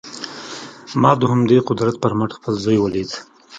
ما 1.01 1.11
د 1.17 1.21
همدې 1.31 1.57
قدرت 1.69 1.95
پر 2.03 2.11
مټ 2.17 2.31
خپل 2.37 2.53
زوی 2.63 2.77
وليد. 2.81 3.09